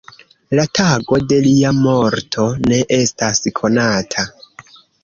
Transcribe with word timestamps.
La 0.59 0.63
tago 0.79 1.19
de 1.33 1.37
lia 1.49 1.75
morto 1.83 2.49
ne 2.73 2.83
estas 2.99 3.47
konata. 3.63 4.29